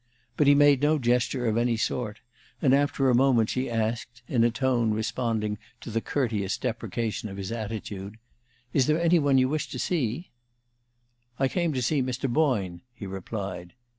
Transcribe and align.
But 0.35 0.47
he 0.47 0.55
made 0.55 0.81
no 0.81 0.97
gesture 0.97 1.45
of 1.45 1.57
any 1.57 1.77
sort, 1.77 2.21
and 2.59 2.73
after 2.73 3.07
a 3.07 3.13
moment 3.15 3.51
she 3.51 3.69
asked, 3.69 4.23
in 4.27 4.43
a 4.43 4.49
tone 4.49 4.89
responding 4.89 5.59
to 5.79 5.91
the 5.91 6.01
courteous 6.01 6.57
deprecation 6.57 7.29
of 7.29 7.37
his 7.37 7.51
attitude: 7.51 8.17
"Is 8.73 8.87
there 8.87 8.99
any 8.99 9.19
one 9.19 9.37
you 9.37 9.47
wish 9.47 9.69
to 9.69 9.77
see?" 9.77 10.31
"I 11.37 11.47
came 11.47 11.71
to 11.73 11.83
see 11.83 12.01
Mr. 12.01 12.27
Boyne," 12.27 12.81
he 12.95 13.05
replied. 13.05 13.73